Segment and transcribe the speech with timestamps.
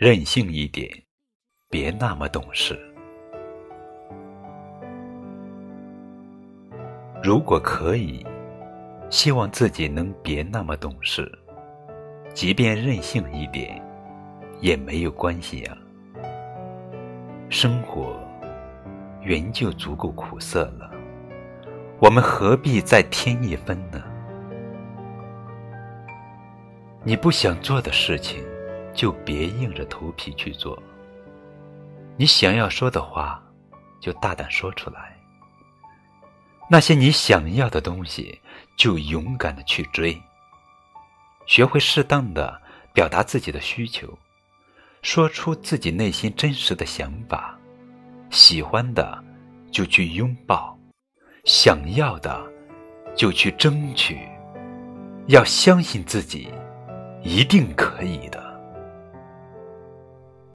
[0.00, 0.88] 任性一点，
[1.68, 2.78] 别那么懂事。
[7.20, 8.24] 如果可以，
[9.10, 11.28] 希望自己能别那么懂事，
[12.32, 13.84] 即便任性一点，
[14.60, 15.76] 也没有关系呀。
[17.48, 18.16] 生活
[19.20, 20.88] 原就足够苦涩了，
[21.98, 24.00] 我们何必再添一分呢？
[27.02, 28.40] 你不想做的事情，
[28.98, 30.76] 就别硬着头皮去做；
[32.16, 33.40] 你想要说的话，
[34.00, 35.16] 就大胆说出来。
[36.68, 38.40] 那些你想要的东西，
[38.76, 40.20] 就勇敢的去追。
[41.46, 42.60] 学会适当的
[42.92, 44.18] 表达自己的需求，
[45.00, 47.56] 说出自己内心真实的想法。
[48.30, 49.24] 喜欢的
[49.70, 50.76] 就去拥抱，
[51.44, 52.44] 想要的
[53.14, 54.18] 就去争取。
[55.28, 56.52] 要相信自己。
[57.22, 58.47] 一定可以的。